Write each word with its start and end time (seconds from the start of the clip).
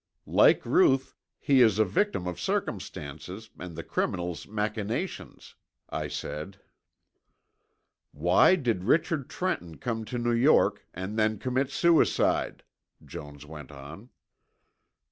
"Like 0.25 0.65
Ruth 0.65 1.13
he 1.37 1.61
is 1.61 1.77
a 1.77 1.85
victim 1.85 2.25
of 2.25 2.39
circumstances 2.41 3.51
and 3.59 3.75
the 3.75 3.83
criminal's 3.83 4.47
machinations," 4.47 5.53
I 5.91 6.07
said. 6.07 6.59
"Why 8.11 8.55
did 8.55 8.83
Richard 8.85 9.29
Trenton 9.29 9.77
come 9.77 10.03
to 10.05 10.17
New 10.17 10.31
York 10.33 10.87
and 10.91 11.19
then 11.19 11.37
commit 11.37 11.69
suicide?" 11.69 12.63
Jones 13.05 13.45
went 13.45 13.71
on. 13.71 14.09